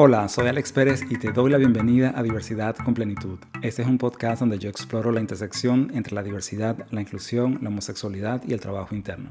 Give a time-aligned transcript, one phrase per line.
[0.00, 3.40] Hola, soy Alex Pérez y te doy la bienvenida a Diversidad con Plenitud.
[3.62, 7.68] Este es un podcast donde yo exploro la intersección entre la diversidad, la inclusión, la
[7.68, 9.30] homosexualidad y el trabajo interno.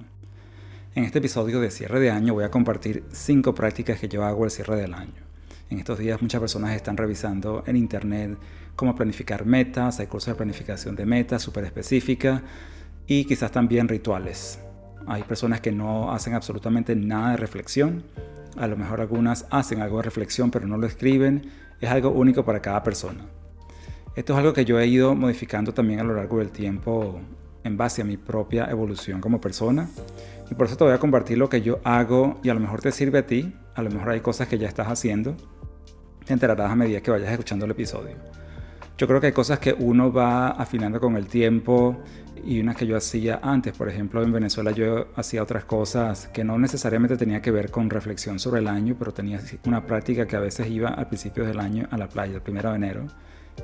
[0.93, 4.43] En este episodio de cierre de año voy a compartir cinco prácticas que yo hago
[4.43, 5.23] al cierre del año.
[5.69, 8.37] En estos días muchas personas están revisando en internet
[8.75, 12.41] cómo planificar metas, hay cursos de planificación de metas súper específicas
[13.07, 14.59] y quizás también rituales.
[15.05, 18.03] Hay personas que no hacen absolutamente nada de reflexión
[18.57, 22.43] a lo mejor algunas hacen algo de reflexión pero no lo escriben, es algo único
[22.43, 23.25] para cada persona.
[24.15, 27.21] Esto es algo que yo he ido modificando también a lo largo del tiempo
[27.63, 29.89] en base a mi propia evolución como persona.
[30.49, 32.81] Y por eso te voy a compartir lo que yo hago y a lo mejor
[32.81, 35.35] te sirve a ti, a lo mejor hay cosas que ya estás haciendo.
[36.25, 38.15] Te enterarás a medida que vayas escuchando el episodio.
[38.97, 41.97] Yo creo que hay cosas que uno va afinando con el tiempo
[42.43, 43.77] y unas que yo hacía antes.
[43.77, 47.91] Por ejemplo, en Venezuela yo hacía otras cosas que no necesariamente tenía que ver con
[47.91, 51.59] reflexión sobre el año, pero tenía una práctica que a veces iba al principio del
[51.59, 53.05] año a la playa, el primero de enero,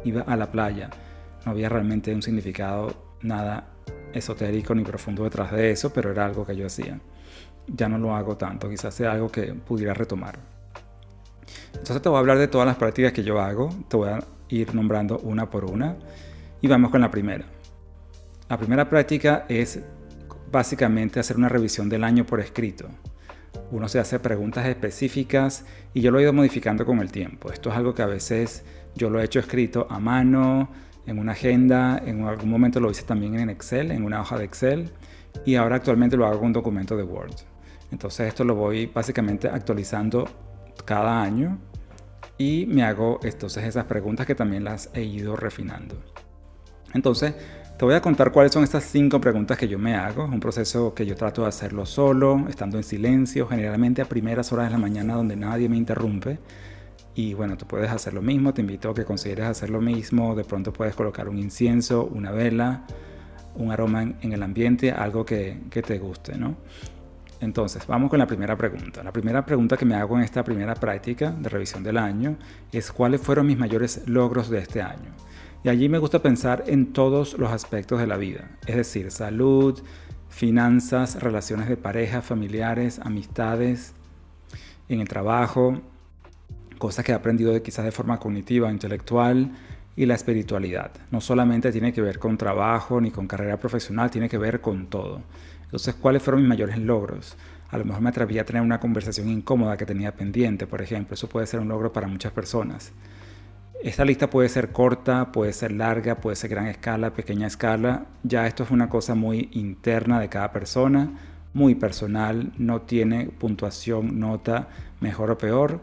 [0.03, 0.91] iba a la playa.
[1.45, 3.69] No había realmente un significado nada
[4.13, 6.99] esotérico ni profundo detrás de eso, pero era algo que yo hacía.
[7.65, 10.37] Ya no lo hago tanto, quizás sea algo que pudiera retomar.
[11.73, 14.19] Entonces te voy a hablar de todas las prácticas que yo hago, te voy a
[14.55, 15.97] ir nombrando una por una
[16.61, 17.45] y vamos con la primera.
[18.49, 19.79] La primera práctica es
[20.51, 22.87] básicamente hacer una revisión del año por escrito.
[23.71, 27.51] Uno se hace preguntas específicas y yo lo he ido modificando con el tiempo.
[27.51, 28.63] Esto es algo que a veces
[28.95, 30.69] yo lo he hecho escrito a mano,
[31.05, 34.45] en una agenda, en algún momento lo hice también en Excel, en una hoja de
[34.45, 34.91] Excel
[35.45, 37.33] y ahora actualmente lo hago en un documento de Word.
[37.91, 40.27] Entonces esto lo voy básicamente actualizando
[40.85, 41.59] cada año
[42.37, 45.95] y me hago entonces esas preguntas que también las he ido refinando.
[46.93, 47.35] Entonces,
[47.77, 50.25] te voy a contar cuáles son estas cinco preguntas que yo me hago.
[50.25, 54.51] Es un proceso que yo trato de hacerlo solo, estando en silencio, generalmente a primeras
[54.53, 56.37] horas de la mañana donde nadie me interrumpe.
[57.15, 60.35] Y bueno, tú puedes hacer lo mismo, te invito a que consideres hacer lo mismo.
[60.35, 62.85] De pronto puedes colocar un incienso, una vela,
[63.55, 66.55] un aroma en, el ambiente, algo que, que te guste, ¿no?
[67.39, 69.03] Entonces, vamos con la primera pregunta.
[69.03, 72.37] La primera pregunta que me hago en esta primera práctica de revisión del año
[72.71, 75.11] es cuáles fueron mis mayores logros de este año.
[75.63, 79.81] Y allí me gusta pensar en todos los aspectos de la vida, es decir, salud,
[80.29, 83.93] finanzas, relaciones de pareja, familiares, amistades,
[84.89, 85.81] en el trabajo,
[86.77, 89.51] cosas que he aprendido quizás de forma cognitiva, intelectual,
[89.95, 90.91] y la espiritualidad.
[91.11, 94.87] No solamente tiene que ver con trabajo ni con carrera profesional, tiene que ver con
[94.87, 95.21] todo.
[95.73, 97.35] Entonces, ¿cuáles fueron mis mayores logros?
[97.71, 101.15] A lo mejor me atreví a tener una conversación incómoda que tenía pendiente, por ejemplo.
[101.15, 102.91] Eso puede ser un logro para muchas personas.
[103.81, 108.05] Esta lista puede ser corta, puede ser larga, puede ser gran escala, pequeña escala.
[108.21, 111.09] Ya esto es una cosa muy interna de cada persona,
[111.55, 114.67] muy personal, no tiene puntuación, nota,
[115.01, 115.81] mejor o peor.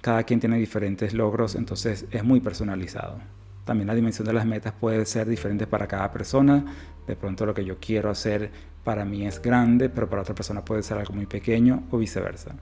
[0.00, 3.20] Cada quien tiene diferentes logros, entonces es muy personalizado.
[3.64, 6.64] También la dimensión de las metas puede ser diferente para cada persona.
[7.08, 8.50] De pronto lo que yo quiero hacer
[8.84, 12.54] para mí es grande, pero para otra persona puede ser algo muy pequeño o viceversa.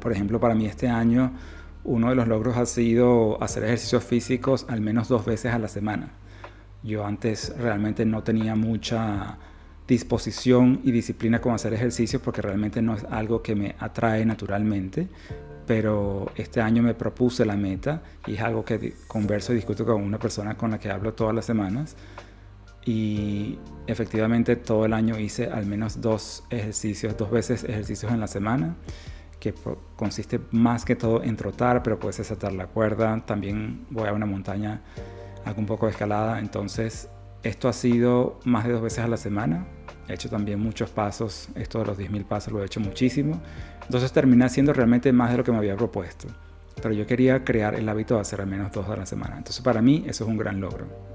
[0.00, 1.32] Por ejemplo, para mí este año
[1.84, 5.66] uno de los logros ha sido hacer ejercicios físicos al menos dos veces a la
[5.66, 6.10] semana.
[6.84, 9.38] Yo antes realmente no tenía mucha
[9.88, 15.08] disposición y disciplina con hacer ejercicios porque realmente no es algo que me atrae naturalmente,
[15.66, 20.00] pero este año me propuse la meta y es algo que converso y discuto con
[20.00, 21.96] una persona con la que hablo todas las semanas
[22.84, 28.26] y efectivamente todo el año hice al menos dos ejercicios, dos veces ejercicios en la
[28.26, 28.76] semana,
[29.38, 29.54] que
[29.96, 34.26] consiste más que todo en trotar, pero puedes saltar la cuerda, también voy a una
[34.26, 34.82] montaña,
[35.44, 37.08] hago un poco de escalada, entonces
[37.42, 39.66] esto ha sido más de dos veces a la semana,
[40.08, 43.40] he hecho también muchos pasos, esto de los 10.000 pasos lo he hecho muchísimo,
[43.84, 46.28] entonces termina siendo realmente más de lo que me había propuesto,
[46.80, 49.62] pero yo quería crear el hábito de hacer al menos dos a la semana, entonces
[49.62, 51.11] para mí eso es un gran logro.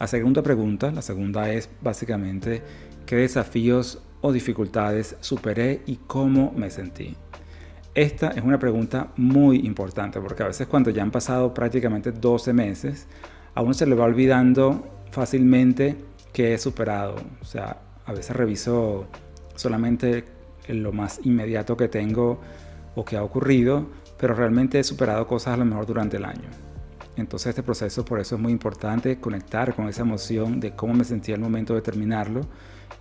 [0.00, 2.62] La segunda pregunta, la segunda es básicamente
[3.04, 7.14] qué desafíos o dificultades superé y cómo me sentí.
[7.94, 12.54] Esta es una pregunta muy importante porque a veces cuando ya han pasado prácticamente 12
[12.54, 13.08] meses,
[13.54, 15.96] a uno se le va olvidando fácilmente
[16.32, 17.16] que he superado.
[17.42, 17.76] O sea,
[18.06, 19.04] a veces reviso
[19.54, 20.24] solamente
[20.68, 22.40] lo más inmediato que tengo
[22.94, 23.88] o que ha ocurrido,
[24.18, 26.69] pero realmente he superado cosas a lo mejor durante el año.
[27.20, 31.04] Entonces este proceso por eso es muy importante conectar con esa emoción de cómo me
[31.04, 32.40] sentía al momento de terminarlo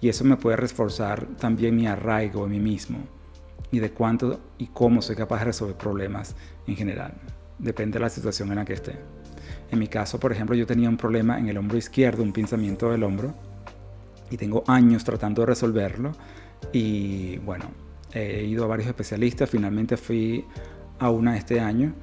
[0.01, 2.99] y eso me puede reforzar también mi arraigo en mí mismo
[3.71, 6.35] y de cuánto y cómo soy capaz de resolver problemas
[6.67, 7.13] en general.
[7.57, 8.97] Depende de la situación en la que esté.
[9.71, 12.91] En mi caso, por ejemplo, yo tenía un problema en el hombro izquierdo, un pinzamiento
[12.91, 13.35] del hombro,
[14.31, 16.11] y tengo años tratando de resolverlo.
[16.71, 17.65] Y bueno,
[18.13, 20.45] he ido a varios especialistas, finalmente fui
[20.97, 21.93] a una este año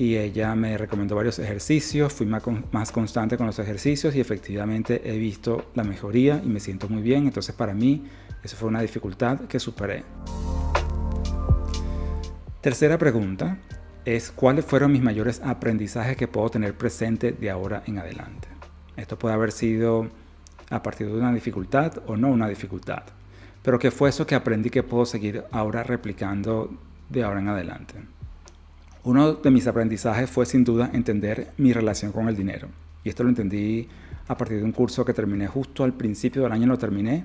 [0.00, 2.42] y ella me recomendó varios ejercicios, fui más,
[2.72, 7.02] más constante con los ejercicios y efectivamente he visto la mejoría y me siento muy
[7.02, 8.06] bien, entonces para mí
[8.42, 10.04] eso fue una dificultad que superé.
[12.62, 13.58] Tercera pregunta
[14.06, 18.48] es cuáles fueron mis mayores aprendizajes que puedo tener presente de ahora en adelante.
[18.96, 20.08] Esto puede haber sido
[20.70, 23.02] a partir de una dificultad o no una dificultad,
[23.62, 26.72] pero qué fue eso que aprendí que puedo seguir ahora replicando
[27.10, 27.96] de ahora en adelante.
[29.02, 32.68] Uno de mis aprendizajes fue sin duda entender mi relación con el dinero.
[33.02, 33.88] Y esto lo entendí
[34.28, 37.24] a partir de un curso que terminé justo al principio del año, lo terminé.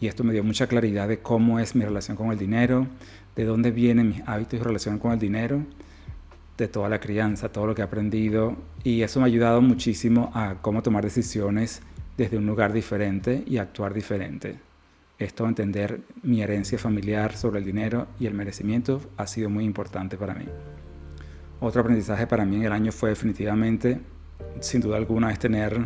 [0.00, 2.86] Y esto me dio mucha claridad de cómo es mi relación con el dinero,
[3.36, 5.62] de dónde vienen mis hábitos y relación con el dinero,
[6.56, 8.56] de toda la crianza, todo lo que he aprendido.
[8.82, 11.82] Y eso me ha ayudado muchísimo a cómo tomar decisiones
[12.16, 14.56] desde un lugar diferente y actuar diferente.
[15.18, 20.16] Esto, entender mi herencia familiar sobre el dinero y el merecimiento, ha sido muy importante
[20.16, 20.46] para mí.
[21.62, 24.00] Otro aprendizaje para mí en el año fue definitivamente,
[24.58, 25.78] sin duda alguna, es tener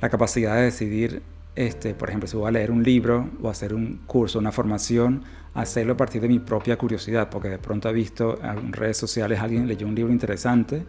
[0.00, 1.22] la capacidad de decidir,
[1.54, 5.22] este, por ejemplo, si voy a leer un libro o hacer un curso, una formación,
[5.54, 9.38] hacerlo a partir de mi propia curiosidad, porque de pronto he visto en redes sociales
[9.38, 10.82] alguien leyó un libro interesante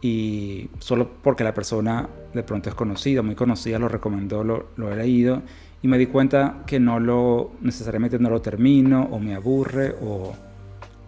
[0.00, 4.92] y solo porque la persona de pronto es conocida, muy conocida, lo recomendó, lo, lo
[4.92, 5.42] he leído
[5.82, 10.34] y me di cuenta que no lo necesariamente no lo termino o me aburre o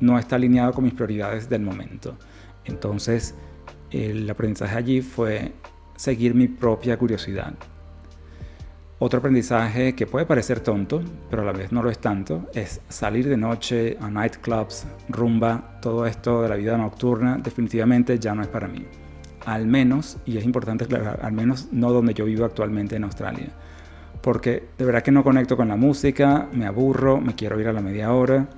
[0.01, 2.17] no está alineado con mis prioridades del momento.
[2.65, 3.35] Entonces,
[3.91, 5.53] el aprendizaje allí fue
[5.97, 7.55] seguir mi propia curiosidad.
[9.01, 12.81] Otro aprendizaje que puede parecer tonto, pero a la vez no lo es tanto, es
[12.89, 18.43] salir de noche a nightclubs, rumba, todo esto de la vida nocturna, definitivamente ya no
[18.43, 18.85] es para mí.
[19.47, 23.51] Al menos, y es importante aclarar, al menos no donde yo vivo actualmente en Australia.
[24.21, 27.73] Porque de verdad que no conecto con la música, me aburro, me quiero ir a
[27.73, 28.49] la media hora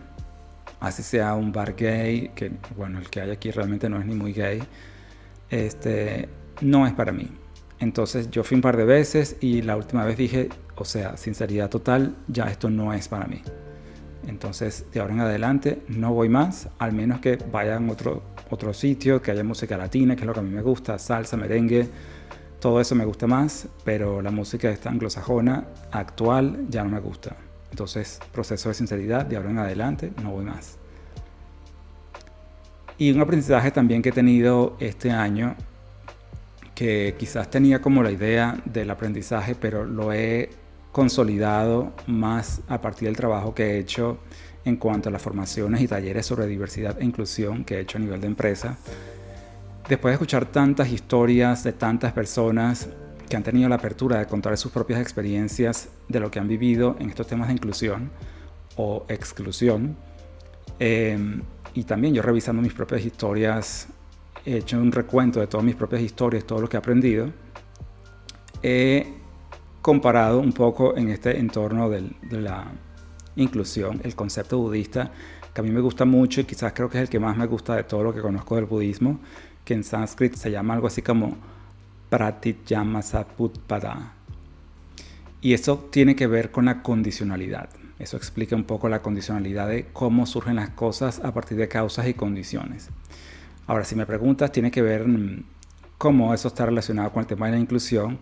[0.81, 4.15] así sea un bar gay, que bueno, el que hay aquí realmente no es ni
[4.15, 4.63] muy gay,
[5.51, 6.29] este,
[6.63, 7.29] no es para mí.
[7.79, 11.71] Entonces yo fui un par de veces y la última vez dije, o sea, sinceridad
[11.71, 13.43] total, ya esto no es para mí.
[14.27, 18.75] Entonces de ahora en adelante no voy más, al menos que vaya a otro, otro
[18.75, 21.89] sitio, que haya música latina, que es lo que a mí me gusta, salsa, merengue,
[22.61, 27.37] todo eso me gusta más, pero la música esta anglosajona actual ya no me gusta.
[27.71, 30.77] Entonces, proceso de sinceridad, de ahora en adelante, no voy más.
[32.99, 35.57] Y un aprendizaje también que he tenido este año,
[36.75, 40.51] que quizás tenía como la idea del aprendizaje, pero lo he
[40.93, 44.19] consolidado más a partir del trabajo que he hecho
[44.65, 48.01] en cuanto a las formaciones y talleres sobre diversidad e inclusión que he hecho a
[48.01, 48.77] nivel de empresa.
[49.89, 52.89] Después de escuchar tantas historias de tantas personas
[53.31, 56.97] que han tenido la apertura de contar sus propias experiencias de lo que han vivido
[56.99, 58.11] en estos temas de inclusión
[58.77, 59.97] o exclusión.
[60.81, 61.41] Em,
[61.73, 63.87] y también yo revisando mis propias historias,
[64.45, 67.33] he hecho un recuento de todas mis propias historias, todo lo que he aprendido.
[68.65, 69.07] He
[69.81, 72.73] comparado un poco en este entorno de la
[73.37, 75.13] inclusión, el concepto budista,
[75.55, 77.47] que a mí me gusta mucho y quizás creo que es el que más me
[77.47, 79.21] gusta de todo lo que conozco del budismo,
[79.65, 81.37] que en sánscrito se llama algo así como
[82.11, 84.13] Pratityamasaputpada.
[85.41, 87.71] Y eso tiene que ver con la condicionalidad.
[87.99, 92.09] Eso explica un poco la condicionalidad de cómo surgen las cosas a partir de causas
[92.09, 92.91] y condiciones.
[93.67, 95.45] Ahora, si me preguntas, tiene que ver mm,
[95.97, 98.19] cómo eso está relacionado con el tema de la inclusión.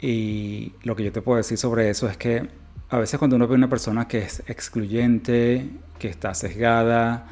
[0.00, 2.48] Y lo que yo te puedo decir sobre eso es que
[2.90, 7.26] a veces cuando uno ve una persona que es excluyente, que está sesgada,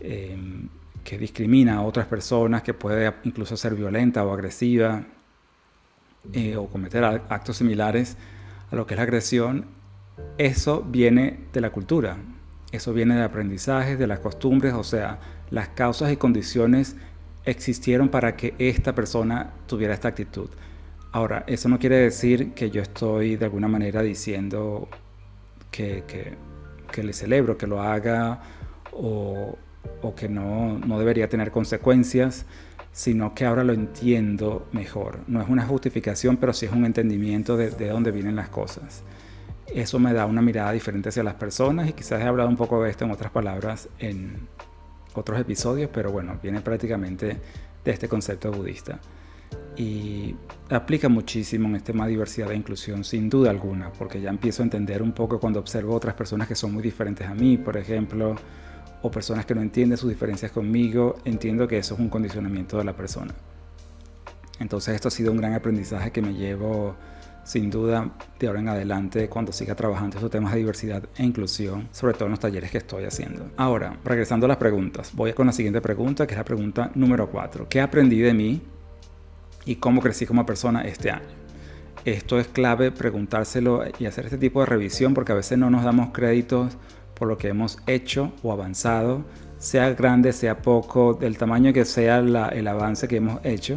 [0.00, 0.68] em,
[1.06, 5.04] que discrimina a otras personas, que puede incluso ser violenta o agresiva
[6.32, 8.16] eh, o cometer actos similares
[8.72, 9.66] a lo que es la agresión,
[10.36, 12.16] eso viene de la cultura,
[12.72, 15.20] eso viene de aprendizajes, de las costumbres, o sea,
[15.50, 16.96] las causas y condiciones
[17.44, 20.50] existieron para que esta persona tuviera esta actitud.
[21.12, 24.88] Ahora, eso no quiere decir que yo estoy de alguna manera diciendo
[25.70, 26.34] que, que,
[26.90, 28.40] que le celebro, que lo haga
[28.90, 29.56] o,
[30.02, 32.46] o que no, no debería tener consecuencias,
[32.92, 35.20] sino que ahora lo entiendo mejor.
[35.26, 39.02] No es una justificación, pero sí es un entendimiento de, de dónde vienen las cosas.
[39.66, 42.82] Eso me da una mirada diferente hacia las personas y quizás he hablado un poco
[42.82, 44.48] de esto en otras palabras en
[45.14, 47.36] otros episodios, pero bueno, viene prácticamente
[47.84, 48.98] de este concepto budista.
[49.76, 50.34] Y
[50.70, 54.62] aplica muchísimo en este tema de diversidad e inclusión, sin duda alguna, porque ya empiezo
[54.62, 57.76] a entender un poco cuando observo otras personas que son muy diferentes a mí, por
[57.76, 58.36] ejemplo,
[59.02, 62.84] o personas que no entienden sus diferencias conmigo, entiendo que eso es un condicionamiento de
[62.84, 63.34] la persona.
[64.58, 66.96] Entonces esto ha sido un gran aprendizaje que me llevo
[67.44, 68.10] sin duda
[68.40, 72.24] de ahora en adelante cuando siga trabajando estos temas de diversidad e inclusión, sobre todo
[72.24, 73.50] en los talleres que estoy haciendo.
[73.56, 77.30] Ahora, regresando a las preguntas, voy con la siguiente pregunta, que es la pregunta número
[77.30, 77.68] 4.
[77.68, 78.62] ¿Qué aprendí de mí
[79.64, 81.46] y cómo crecí como persona este año?
[82.04, 85.84] Esto es clave preguntárselo y hacer este tipo de revisión porque a veces no nos
[85.84, 86.76] damos créditos
[87.18, 89.24] por lo que hemos hecho o avanzado,
[89.58, 93.76] sea grande, sea poco, del tamaño que sea el avance que hemos hecho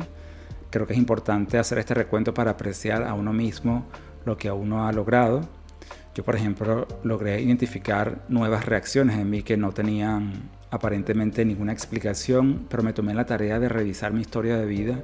[0.70, 3.86] creo que es importante hacer este recuento para apreciar a uno mismo
[4.26, 5.42] lo que uno ha logrado.
[6.14, 12.68] Yo, por ejemplo, logré identificar nuevas reacciones en mí que no tenían aparentemente ninguna explicación,
[12.70, 15.00] pero me tomé la tarea de revisar mi historia de vida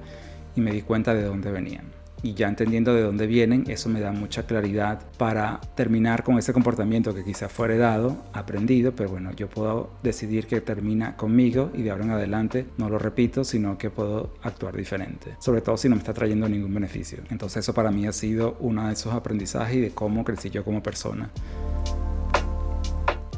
[0.56, 4.00] y me di cuenta de dónde venían y ya entendiendo de dónde vienen, eso me
[4.00, 9.31] da mucha claridad para terminar con ese comportamiento que quizás fue heredado, aprendido, pero bueno,
[9.34, 13.77] yo puedo decidir que termina conmigo y de ahora en adelante no lo repito, sino
[13.77, 17.19] que puedo actuar diferente, sobre todo si no me está trayendo ningún beneficio.
[17.29, 20.63] Entonces eso para mí ha sido uno de esos aprendizajes y de cómo crecí yo
[20.63, 21.29] como persona.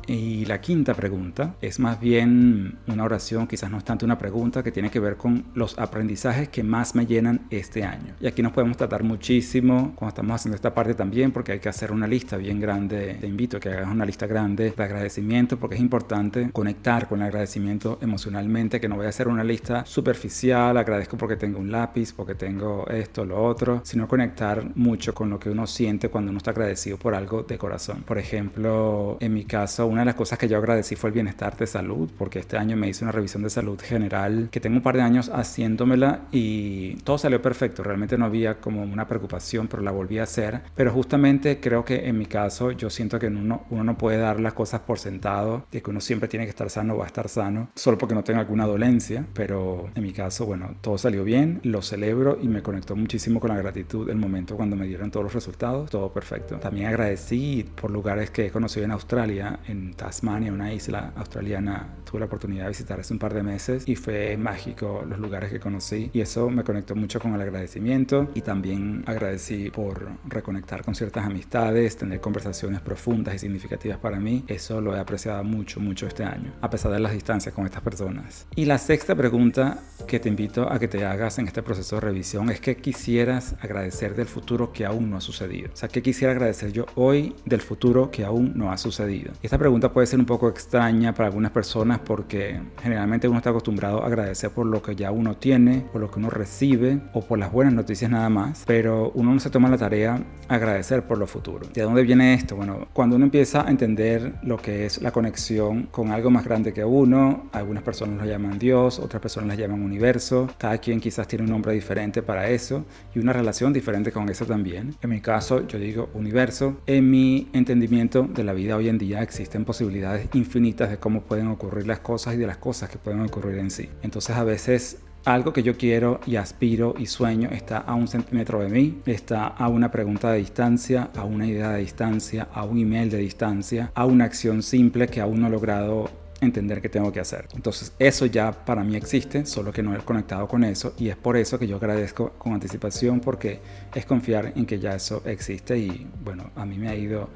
[0.08, 4.64] Y la quinta pregunta es más bien una oración, quizás no es tanto una pregunta,
[4.64, 8.16] que tiene que ver con los aprendizajes que más me llenan este año.
[8.22, 11.68] Y aquí nos podemos tratar muchísimo cuando estamos haciendo esta parte también, porque hay que
[11.68, 13.18] hacer una lista bien grande.
[13.20, 17.20] Te invito a que hagas una lista grande de agradecimiento, porque es importante conectar con
[17.20, 21.70] el agradecimiento emocionalmente, que no voy a hacer una lista superficial, agradezco porque tengo un
[21.70, 26.32] lápiz, porque tengo esto, lo otro, sino conectar mucho con lo que uno siente cuando
[26.32, 28.04] uno está agradecido por algo de corazón.
[28.04, 31.58] Por ejemplo, en mi caso, una de las cosas que yo agradecí fue el bienestar
[31.58, 34.84] de salud, porque este año me hice una revisión de salud general que tengo un
[34.84, 37.82] par de años haciéndomela y todo salió perfecto.
[37.82, 40.62] Realmente no había como una preocupación, pero la volví a hacer.
[40.76, 44.40] Pero justamente creo que en mi caso yo siento que uno, uno no puede dar
[44.40, 47.28] las cosas por sentado, de que uno siempre tiene que estar sano va a estar
[47.28, 49.26] sano, solo porque no tenga alguna dolencia.
[49.34, 53.50] Pero en mi caso, bueno, todo salió bien, lo celebro y me conectó muchísimo con
[53.50, 56.58] la gratitud el momento cuando me dieron todos los resultados, todo perfecto.
[56.58, 61.96] También agradecí por lugares que he conocido en Australia, en Tasmania, una isla australiana.
[62.10, 65.52] Tuve la oportunidad de visitar hace un par de meses y fue mágico los lugares
[65.52, 70.84] que conocí y eso me conectó mucho con el agradecimiento y también agradecí por reconectar
[70.84, 74.44] con ciertas amistades, tener conversaciones profundas y significativas para mí.
[74.48, 77.82] Eso lo he apreciado mucho, mucho este año, a pesar de las distancias con estas
[77.82, 78.48] personas.
[78.56, 82.02] Y la sexta pregunta que te invito a que te hagas en este proceso de
[82.02, 85.70] revisión es que quisieras agradecer del futuro que aún no ha sucedido.
[85.74, 89.34] O sea, ¿qué quisiera agradecer yo hoy del futuro que aún no ha sucedido?
[89.42, 93.52] Y esta pregunta puede ser un poco extraña para algunas personas porque generalmente uno está
[93.52, 97.22] acostumbrado a agradecer por lo que ya uno tiene, por lo que uno recibe o
[97.22, 101.20] por las buenas noticias nada más, pero uno no se toma la tarea agradecer por
[101.20, 101.68] lo futuro.
[101.72, 102.56] ¿De dónde viene esto?
[102.56, 106.74] Bueno, cuando uno empieza a entender lo que es la conexión con algo más grande
[106.74, 111.28] que uno, algunas personas lo llaman Dios, otras personas lo llaman universo, cada quien quizás
[111.28, 114.96] tiene un nombre diferente para eso y una relación diferente con eso también.
[115.04, 116.78] En mi caso, yo digo universo.
[116.88, 121.48] En mi entendimiento de la vida hoy en día existen posibilidades infinitas de cómo pueden
[121.50, 123.88] ocurrir las cosas y de las cosas que pueden ocurrir en sí.
[124.02, 128.62] Entonces a veces algo que yo quiero y aspiro y sueño está a un centímetro
[128.62, 132.80] de mí, está a una pregunta de distancia, a una idea de distancia, a un
[132.80, 136.10] email de distancia, a una acción simple que aún no he logrado
[136.40, 137.48] entender qué tengo que hacer.
[137.56, 141.18] Entonces eso ya para mí existe, solo que no he conectado con eso y es
[141.18, 143.60] por eso que yo agradezco con anticipación porque
[143.94, 147.30] es confiar en que ya eso existe y bueno, a mí me ha ido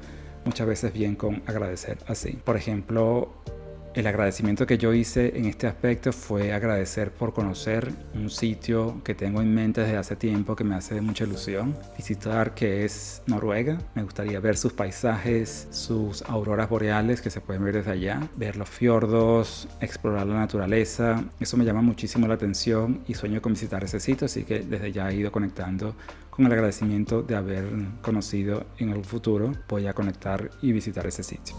[0.44, 2.38] muchas veces bien con agradecer así.
[2.44, 3.30] Por ejemplo,
[3.94, 9.14] el agradecimiento que yo hice en este aspecto fue agradecer por conocer un sitio que
[9.14, 13.78] tengo en mente desde hace tiempo que me hace mucha ilusión visitar, que es Noruega.
[13.94, 18.56] Me gustaría ver sus paisajes, sus auroras boreales que se pueden ver desde allá, ver
[18.56, 21.22] los fiordos, explorar la naturaleza.
[21.38, 24.90] Eso me llama muchísimo la atención y sueño con visitar ese sitio, así que desde
[24.90, 25.94] ya he ido conectando
[26.32, 27.66] con el agradecimiento de haber
[28.00, 29.52] conocido en el futuro.
[29.68, 31.54] Voy a conectar y visitar ese sitio.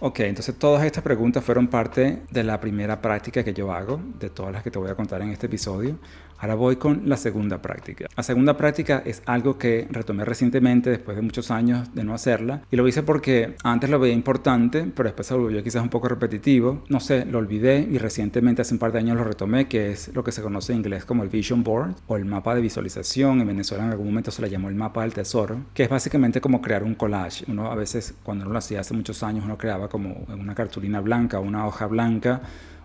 [0.00, 4.30] Ok, entonces todas estas preguntas fueron parte de la primera práctica que yo hago, de
[4.30, 5.98] todas las que te voy a contar en este episodio.
[6.42, 8.08] Ahora voy con la segunda práctica.
[8.16, 12.62] La segunda práctica es algo que retomé recientemente después de muchos años de no hacerla
[12.68, 16.08] y lo hice porque antes lo veía importante, pero después se volvió quizás un poco
[16.08, 16.82] repetitivo.
[16.88, 20.12] No sé, lo olvidé y recientemente hace un par de años lo retomé, que es
[20.16, 23.40] lo que se conoce en inglés como el Vision Board o el mapa de visualización.
[23.40, 26.40] En Venezuela en algún momento se le llamó el mapa del tesoro, que es básicamente
[26.40, 27.44] como crear un collage.
[27.46, 31.00] Uno a veces cuando uno lo hacía hace muchos años uno creaba como una cartulina
[31.00, 32.40] blanca, una hoja blanca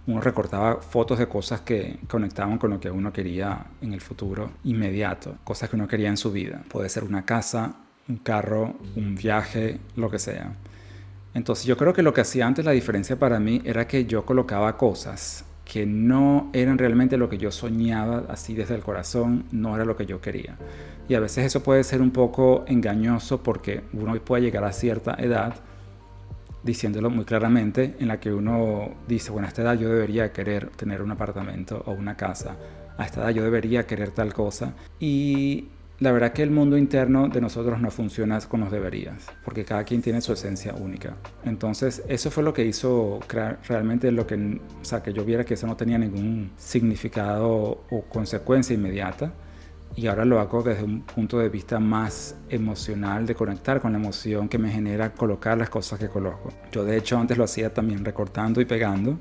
[0.08, 4.52] uno recortaba fotos de cosas que conectaban con lo que uno quería en el futuro
[4.64, 6.64] inmediato, cosas que uno quería en su vida.
[6.70, 7.76] Puede ser una casa,
[8.08, 10.54] un carro, un viaje, lo que sea.
[11.34, 14.26] Entonces yo creo que lo que hacía antes la diferencia para mí era que yo
[14.26, 19.76] colocaba cosas que no eran realmente lo que yo soñaba así desde el corazón, no
[19.76, 20.56] era lo que yo quería.
[21.10, 25.16] Y a veces eso puede ser un poco engañoso porque uno puede llegar a cierta
[25.20, 25.56] edad
[26.68, 30.70] diciéndolo muy claramente, en la que uno dice, bueno, a esta edad yo debería querer
[30.72, 32.58] tener un apartamento o una casa,
[32.98, 34.74] a esta edad yo debería querer tal cosa.
[35.00, 35.70] Y
[36.00, 39.84] la verdad que el mundo interno de nosotros no funciona con los deberías, porque cada
[39.84, 41.16] quien tiene su esencia única.
[41.44, 43.20] Entonces, eso fue lo que hizo
[43.68, 48.02] realmente lo que, o sea, que yo viera que eso no tenía ningún significado o
[48.10, 49.32] consecuencia inmediata.
[49.98, 53.98] Y ahora lo hago desde un punto de vista más emocional, de conectar con la
[53.98, 56.54] emoción que me genera colocar las cosas que coloco.
[56.72, 59.18] Yo de hecho antes lo hacía también recortando y pegando,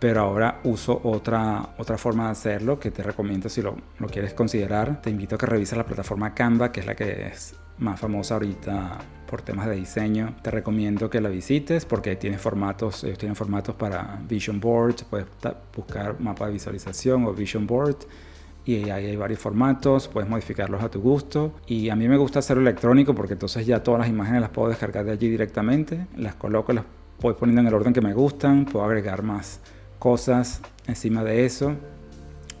[0.00, 4.34] pero ahora uso otra, otra forma de hacerlo que te recomiendo si lo, lo quieres
[4.34, 5.00] considerar.
[5.00, 8.34] Te invito a que revises la plataforma Canva, que es la que es más famosa
[8.34, 8.98] ahorita
[9.30, 10.34] por temas de diseño.
[10.42, 15.28] Te recomiendo que la visites porque tiene formatos, ellos tienen formatos para Vision Board, puedes
[15.76, 17.98] buscar mapa de visualización o Vision Board
[18.68, 21.54] y ahí hay varios formatos, puedes modificarlos a tu gusto.
[21.66, 24.68] Y a mí me gusta hacerlo electrónico porque entonces ya todas las imágenes las puedo
[24.68, 26.84] descargar de allí directamente, las coloco, las
[27.18, 29.60] voy poniendo en el orden que me gustan, puedo agregar más
[29.98, 31.76] cosas encima de eso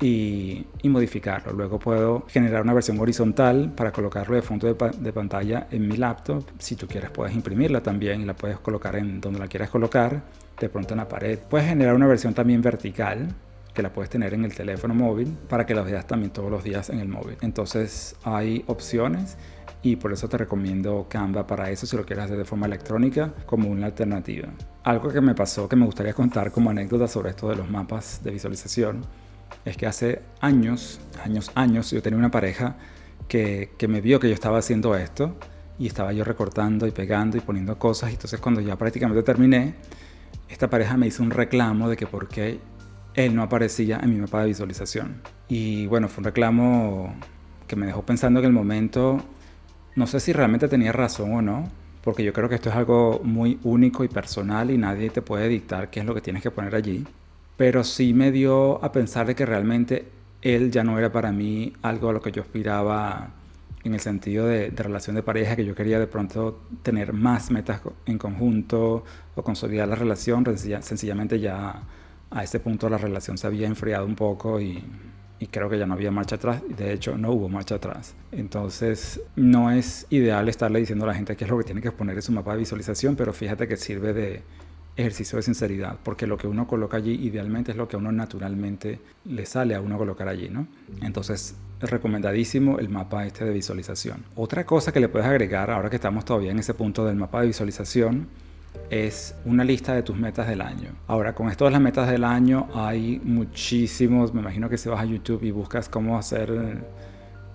[0.00, 1.52] y, modificarlo.
[1.52, 6.42] Luego puedo generar una versión horizontal para colocarlo de fondo de, pantalla en mi laptop.
[6.58, 10.22] Si tú quieres puedes imprimirla también y la puedes colocar en donde la quieras colocar,
[10.58, 11.38] de pronto en la pared.
[11.38, 13.28] Puedes generar una versión también vertical
[13.74, 16.64] que la puedes tener en el teléfono móvil para que la veas también todos los
[16.64, 17.36] días en el móvil.
[17.42, 19.36] Entonces hay opciones
[19.82, 23.32] y por eso te recomiendo Canva para eso si lo quieres hacer de forma electrónica
[23.46, 24.48] como una alternativa.
[24.82, 28.20] Algo que me pasó que me gustaría contar como anécdota sobre esto de los mapas
[28.24, 29.02] de visualización
[29.64, 32.76] es que hace años, años, años yo tenía una pareja
[33.28, 35.36] que, que me vio que yo estaba haciendo esto
[35.78, 39.74] y estaba yo recortando y pegando y poniendo cosas y entonces cuando ya prácticamente terminé
[40.48, 42.58] esta pareja me hizo un reclamo de que por qué
[43.24, 45.22] él no aparecía en mi mapa de visualización.
[45.48, 47.14] Y bueno, fue un reclamo
[47.66, 49.22] que me dejó pensando en el momento
[49.98, 51.68] no sé si realmente tenía razón o no,
[52.04, 55.48] porque yo creo que esto es algo muy único y personal y nadie te puede
[55.48, 57.04] dictar qué es lo que tienes que poner allí.
[57.56, 60.06] Pero sí me dio a pensar de que realmente
[60.40, 63.30] él ya no era para mí algo a lo que yo aspiraba
[63.82, 67.80] en el sentido de, relación de pareja, que yo quería de pronto tener más metas
[68.06, 69.02] en conjunto
[69.34, 70.44] o consolidar la relación.
[70.56, 71.82] Sencillamente ya
[72.30, 74.82] a ese punto la relación se había enfriado un poco y
[75.40, 78.14] y creo que ya no había marcha atrás, de hecho no hubo marcha atrás.
[78.32, 81.92] Entonces no es ideal estarle diciendo a la gente qué es lo que tiene que
[81.92, 84.42] poner en su mapa de visualización, pero fíjate que sirve de
[84.96, 88.10] ejercicio de sinceridad, porque lo que uno coloca allí idealmente es lo que a uno
[88.10, 90.66] naturalmente le sale a uno colocar allí, ¿no?
[91.02, 94.24] Entonces es recomendadísimo el mapa este de visualización.
[94.34, 97.42] Otra cosa que le puedes agregar, ahora que estamos todavía en ese punto del mapa
[97.42, 98.26] de visualización,
[98.90, 100.90] es una lista de tus metas del año.
[101.06, 105.00] Ahora, con esto de las metas del año hay muchísimos, me imagino que si vas
[105.00, 106.84] a YouTube y buscas cómo hacer,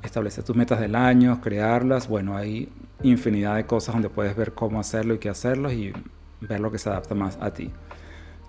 [0.04, 2.69] establecer tus metas del año, crearlas, bueno, hay
[3.02, 5.93] infinidad de cosas donde puedes ver cómo hacerlo y qué hacerlo y
[6.41, 7.71] ver lo que se adapta más a ti.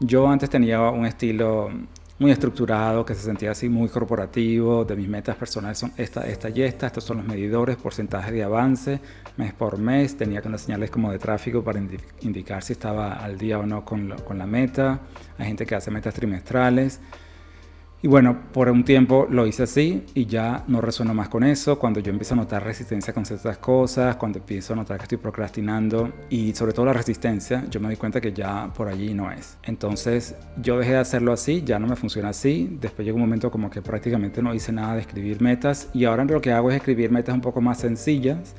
[0.01, 1.71] Yo antes tenía un estilo
[2.19, 6.49] muy estructurado, que se sentía así muy corporativo, de mis metas personales son esta, esta
[6.49, 9.01] y esta, estos son los medidores, porcentaje de avance,
[9.37, 11.81] mes por mes, tenía unas señales como de tráfico para
[12.21, 15.01] indicar si estaba al día o no con, con la meta,
[15.39, 17.01] hay gente que hace metas trimestrales,
[18.05, 21.79] y bueno, por un tiempo lo hice así y ya no resueno más con eso.
[21.79, 25.17] Cuando yo empiezo a notar resistencia con ciertas cosas, cuando empiezo a notar que estoy
[25.17, 29.33] procrastinando y sobre todo la resistencia, yo me doy cuenta que ya por allí no
[29.33, 29.57] es.
[29.63, 32.77] Entonces yo dejé de hacerlo así, ya no me funciona así.
[32.79, 36.27] Después llegó un momento como que prácticamente no hice nada de escribir metas y ahora
[36.27, 38.55] lo que hago es escribir metas un poco más sencillas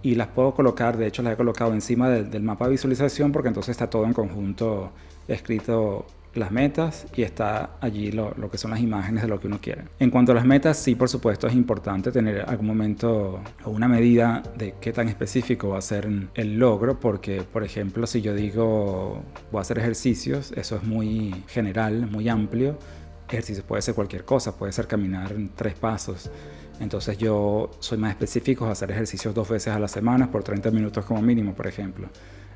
[0.00, 3.30] y las puedo colocar, de hecho las he colocado encima del, del mapa de visualización
[3.30, 4.90] porque entonces está todo en conjunto
[5.28, 9.60] escrito las metas y está allí lo, que son las imágenes de lo que uno
[9.60, 9.84] quiere.
[9.98, 13.88] En cuanto a las metas, sí, por supuesto, es importante tener algún momento o una
[13.88, 18.34] medida de qué tan específico va a ser el logro, porque, por ejemplo, si yo
[18.34, 22.78] digo voy a hacer ejercicios, eso es muy general, muy amplio.
[23.28, 26.30] Ejercicio puede ser cualquier cosa, puede ser caminar tres pasos.
[26.78, 31.04] Entonces yo soy más específico, hacer ejercicios dos veces a la semana por 30 minutos
[31.04, 32.08] como mínimo, por ejemplo.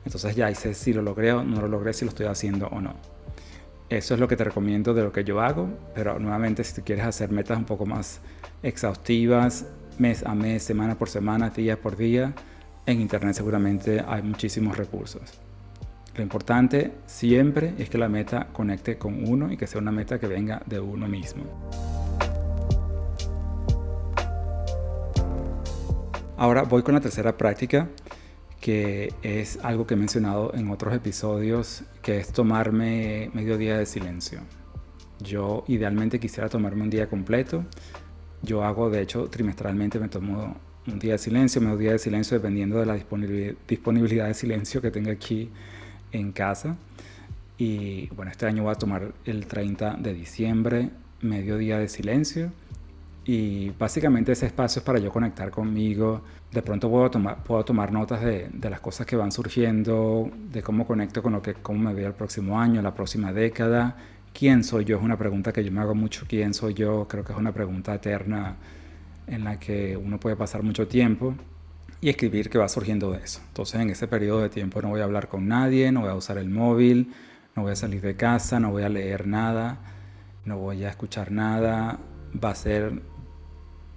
[0.05, 2.81] Entonces ya sé si lo logré o no lo logré, si lo estoy haciendo o
[2.81, 2.95] no.
[3.91, 6.83] Eso es lo que te recomiendo de lo que yo hago, pero nuevamente si tú
[6.85, 8.21] quieres hacer metas un poco más
[8.63, 9.67] exhaustivas,
[9.99, 12.33] mes a mes, semana por semana, día por día,
[12.87, 15.41] en internet seguramente hay muchísimos recursos.
[16.15, 20.21] Lo importante siempre es que la meta conecte con uno y que sea una meta
[20.21, 21.43] que venga de uno mismo.
[26.37, 27.89] Ahora voy con la tercera práctica
[28.61, 33.87] que es algo que he mencionado en otros episodios, que es tomarme medio día de
[33.87, 34.41] silencio.
[35.21, 37.65] Yo idealmente quisiera tomarme un día completo.
[38.43, 42.37] Yo hago, de hecho, trimestralmente me tomo un día de silencio, medio día de silencio,
[42.39, 45.51] dependiendo de la disponibilidad de silencio que tenga aquí
[46.13, 46.77] en casa.
[47.59, 52.51] Y bueno, este año voy a tomar el 30 de diciembre, medio día de silencio.
[53.25, 56.23] Y básicamente ese espacio es para yo conectar conmigo.
[56.51, 60.63] De pronto puedo tomar, puedo tomar notas de, de, las cosas que van surgiendo, de
[60.63, 63.97] cómo conecto con lo que cómo me veo el próximo año, la próxima década.
[64.33, 64.97] ¿Quién soy yo?
[64.97, 66.25] Es una pregunta que yo me hago mucho.
[66.29, 67.07] ¿Quién soy yo?
[67.09, 68.57] Creo que es una pregunta eterna
[69.27, 71.35] en la que uno puede pasar mucho tiempo
[72.01, 73.41] y escribir que va surgiendo de eso.
[73.49, 76.15] Entonces en ese periodo de tiempo no voy a hablar con nadie, no voy a
[76.15, 77.13] usar el móvil,
[77.55, 79.79] no voy a salir de casa, no voy a leer nada,
[80.45, 81.99] no voy a escuchar nada.
[82.33, 83.03] Va a ser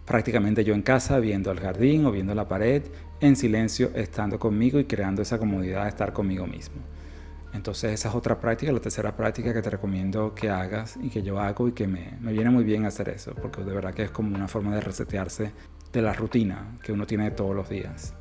[0.05, 2.83] prácticamente yo en casa viendo el jardín o viendo la pared,
[3.19, 6.81] en silencio, estando conmigo y creando esa comodidad de estar conmigo mismo.
[7.53, 11.21] Entonces esa es otra práctica, la tercera práctica que te recomiendo que hagas y que
[11.21, 14.03] yo hago y que me, me viene muy bien hacer eso, porque de verdad que
[14.03, 15.51] es como una forma de resetearse
[15.91, 18.15] de la rutina que uno tiene todos los días.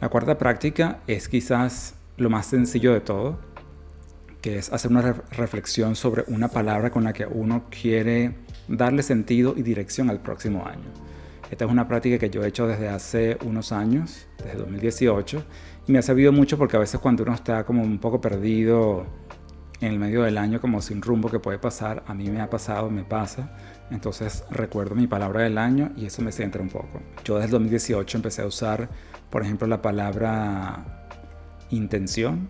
[0.00, 3.38] La cuarta práctica es quizás lo más sencillo de todo,
[4.40, 8.34] que es hacer una reflexión sobre una palabra con la que uno quiere
[8.68, 10.88] darle sentido y dirección al próximo año.
[11.50, 15.44] Esta es una práctica que yo he hecho desde hace unos años, desde 2018,
[15.86, 19.06] y me ha servido mucho porque a veces cuando uno está como un poco perdido
[19.80, 22.50] en el medio del año, como sin rumbo que puede pasar, a mí me ha
[22.50, 23.56] pasado, me pasa,
[23.90, 27.00] entonces recuerdo mi palabra del año y eso me centra un poco.
[27.24, 28.90] Yo desde 2018 empecé a usar,
[29.30, 31.06] por ejemplo, la palabra
[31.70, 32.48] intención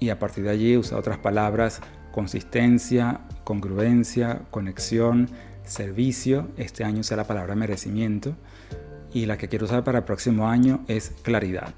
[0.00, 1.80] y a partir de allí usado otras palabras
[2.10, 5.30] consistencia, congruencia, conexión,
[5.64, 6.48] servicio.
[6.56, 8.34] Este año usé la palabra merecimiento
[9.14, 11.72] y la que quiero usar para el próximo año es claridad.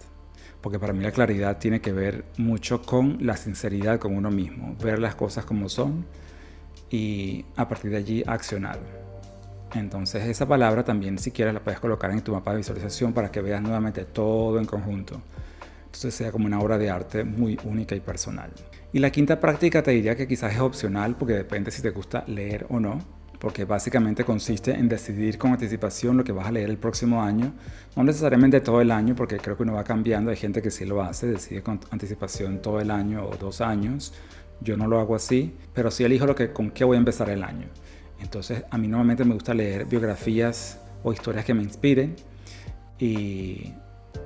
[0.62, 4.76] Porque para mí la claridad tiene que ver mucho con la sinceridad con uno mismo,
[4.82, 6.06] ver las cosas como son
[6.90, 8.78] y a partir de allí accionar.
[9.74, 13.30] Entonces esa palabra también si quieres la puedes colocar en tu mapa de visualización para
[13.30, 15.20] que veas nuevamente todo en conjunto.
[15.84, 18.52] Entonces sea como una obra de arte muy única y personal.
[18.92, 22.24] Y la quinta práctica te diría que quizás es opcional porque depende si te gusta
[22.26, 22.98] leer o no,
[23.38, 27.52] porque básicamente consiste en decidir con anticipación lo que vas a leer el próximo año,
[27.94, 30.84] no necesariamente todo el año, porque creo que uno va cambiando, hay gente que sí
[30.84, 34.14] lo hace, decide con anticipación todo el año o dos años,
[34.60, 37.30] yo no lo hago así, pero sí elijo lo que, con qué voy a empezar
[37.30, 37.66] el año.
[38.20, 42.16] Entonces, a mí normalmente me gusta leer biografías o historias que me inspiren.
[42.98, 43.72] Y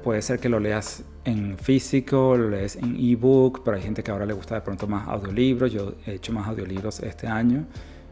[0.02, 4.10] puede ser que lo leas en físico, lo lees en ebook, pero hay gente que
[4.10, 5.72] ahora le gusta de pronto más audiolibros.
[5.72, 7.66] Yo he hecho más audiolibros este año,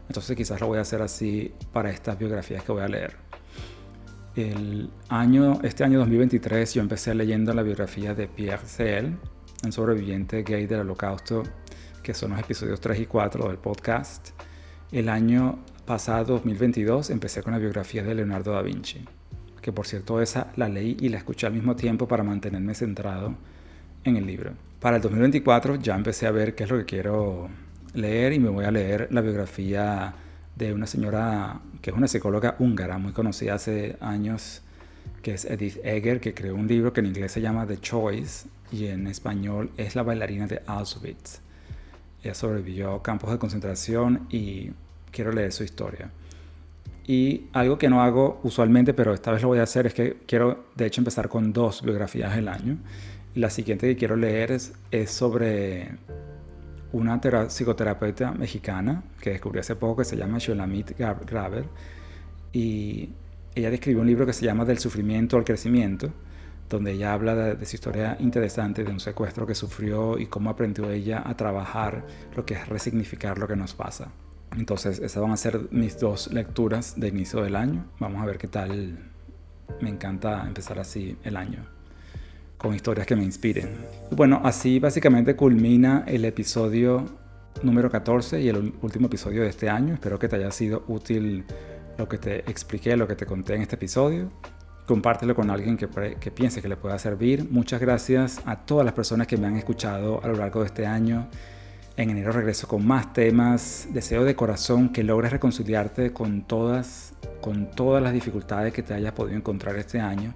[0.07, 3.15] entonces quizás lo voy a hacer así para estas biografías que voy a leer.
[4.35, 9.17] El año, este año 2023 yo empecé leyendo la biografía de Pierre Seel,
[9.63, 11.43] un sobreviviente gay del holocausto
[12.01, 14.29] que son los episodios 3 y 4 del podcast.
[14.91, 19.05] El año pasado, 2022, empecé con la biografía de Leonardo da Vinci,
[19.61, 23.35] que por cierto esa la leí y la escuché al mismo tiempo para mantenerme centrado
[24.03, 24.53] en el libro.
[24.79, 27.49] Para el 2024 ya empecé a ver qué es lo que quiero
[27.93, 30.13] leer y me voy a leer la biografía
[30.55, 34.61] de una señora que es una psicóloga húngara muy conocida hace años,
[35.21, 38.47] que es Edith Egger, que creó un libro que en inglés se llama The Choice
[38.71, 41.41] y en español es La bailarina de Auschwitz.
[42.23, 44.71] Ella sobrevivió a campos de concentración y
[45.11, 46.11] quiero leer su historia.
[47.07, 50.17] Y algo que no hago usualmente, pero esta vez lo voy a hacer, es que
[50.27, 52.77] quiero de hecho empezar con dos biografías del año.
[53.35, 55.97] Y la siguiente que quiero leer es, es sobre
[56.93, 61.65] una psicoterapeuta mexicana que descubrí hace poco que se llama Sholamit Graver.
[62.53, 63.09] Y
[63.55, 66.11] ella describió un libro que se llama Del sufrimiento al crecimiento
[66.71, 70.89] donde ella habla de, su historia interesante de un secuestro que sufrió y cómo aprendió
[70.89, 74.11] ella a trabajar lo que es resignificar lo que nos pasa.
[74.57, 77.85] Entonces, esas van a ser mis dos lecturas de inicio del año.
[77.99, 78.97] Vamos a ver qué tal.
[79.79, 81.65] Me encanta empezar así el año,
[82.57, 83.69] con historias que me inspiren.
[84.11, 87.05] bueno, así básicamente culmina el episodio
[87.63, 89.93] número 14 y el último episodio de este año.
[89.93, 91.45] Espero que te haya sido útil
[91.97, 94.31] lo que te expliqué, lo que te conté en este episodio
[94.91, 95.87] compártelo con alguien que,
[96.19, 97.47] que, piense que le pueda servir.
[97.49, 100.85] Muchas gracias a todas las personas que me han escuchado a lo largo de este
[100.85, 101.29] año.
[102.01, 103.87] En enero regreso con más temas.
[103.93, 109.13] Deseo de corazón que logres reconciliarte con todas, con todas las dificultades que te hayas
[109.13, 110.33] podido encontrar este año.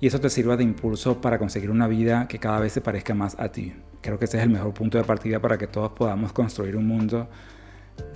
[0.00, 3.12] Y eso te sirva de impulso para conseguir una vida que cada vez se parezca
[3.12, 3.74] más a ti.
[4.00, 6.86] Creo que ese es el mejor punto de partida para que todos podamos construir un
[6.86, 7.28] mundo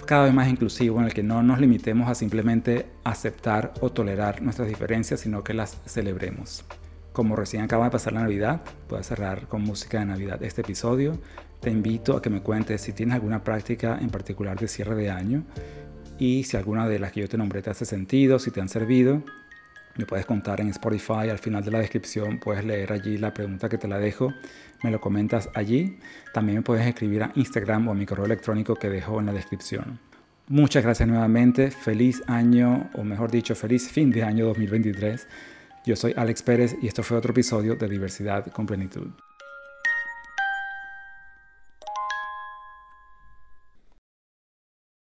[0.07, 4.41] cada vez más inclusivo en el que no nos limitemos a simplemente aceptar o tolerar
[4.41, 6.65] nuestras diferencias, sino que las celebremos.
[7.13, 11.19] Como recién acaba de pasar la Navidad, puedes cerrar con música de Navidad este episodio.
[11.61, 15.11] Te invito a que me cuentes si tienes alguna práctica en particular de cierre de
[15.11, 15.45] año
[16.19, 18.69] y si alguna de las que yo te nombré te hace sentido, si te han
[18.69, 19.25] servido.
[19.97, 23.69] Me puedes contar en Spotify, al final de la descripción puedes leer allí la pregunta
[23.69, 24.33] que te la dejo,
[24.85, 25.99] me lo comentas allí.
[26.33, 29.33] También me puedes escribir a Instagram o a mi correo electrónico que dejo en la
[29.33, 29.99] descripción.
[30.47, 35.27] Muchas gracias nuevamente, feliz año, o mejor dicho, feliz fin de año 2023.
[35.85, 39.09] Yo soy Alex Pérez y esto fue otro episodio de Diversidad con Plenitud.